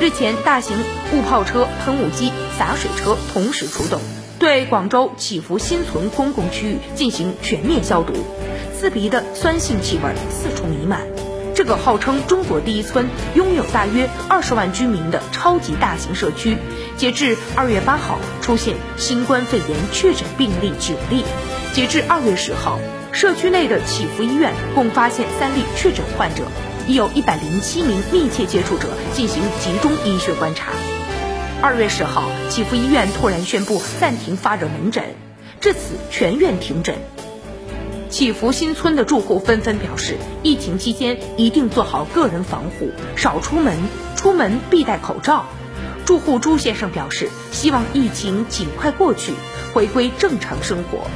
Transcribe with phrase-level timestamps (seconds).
[0.00, 0.76] 日前，大型
[1.12, 4.00] 雾炮车、喷雾机、洒水车同时出动，
[4.38, 8.12] 对广州祈福新村公共区域进行全面消毒，
[8.78, 11.00] 刺鼻的酸性气味四处弥漫。
[11.52, 16.56] 这个号称中国第一村、拥有大约二十万居民的超级大型社区，
[16.96, 21.24] 截至二月八号出现新冠肺炎确诊病例九例。
[21.72, 22.78] 截至二月十号，
[23.10, 26.44] 社区内的祈福医院共发现三例确诊患者。
[26.88, 30.72] 已有一百零七名密切接触者进行集中医学观察。
[31.60, 35.04] 二月十号，祈福医院突然宣布暂停发热门诊，
[35.60, 36.94] 至此全院停诊。
[38.08, 43.76] 祈福新村的住户纷纷表示，疫情期间一定做好个人防护，少出门，
[44.16, 45.44] 出门必戴口罩。
[46.06, 49.34] 住户朱先生表示，希望疫情尽快过去，
[49.74, 51.06] 回归正常生活。